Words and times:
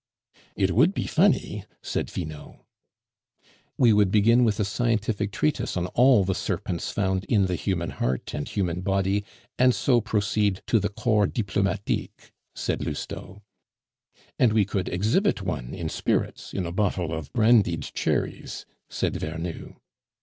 "It 0.55 0.71
would 0.71 0.95
be 0.95 1.05
funny," 1.05 1.63
said 1.83 2.09
Finot. 2.09 2.55
"We 3.77 3.93
would 3.93 4.09
begin 4.09 4.43
with 4.43 4.59
a 4.59 4.65
scientific 4.65 5.31
treatise 5.31 5.77
on 5.77 5.85
all 5.93 6.23
the 6.23 6.33
serpents 6.33 6.89
found 6.89 7.23
in 7.25 7.45
the 7.45 7.53
human 7.53 7.91
heart 7.91 8.33
and 8.33 8.47
human 8.49 8.81
body, 8.81 9.23
and 9.59 9.75
so 9.75 10.01
proceed 10.01 10.63
to 10.65 10.79
the 10.79 10.89
corps 10.89 11.27
diplomatique," 11.27 12.31
said 12.55 12.83
Lousteau. 12.83 13.43
"And 14.39 14.53
we 14.53 14.65
could 14.65 14.89
exhibit 14.89 15.43
one 15.43 15.75
in 15.75 15.87
spirits, 15.87 16.51
in 16.51 16.65
a 16.65 16.71
bottle 16.71 17.13
of 17.13 17.31
brandied 17.31 17.83
cherries," 17.93 18.65
said 18.89 19.13
Vernou. 19.19 19.75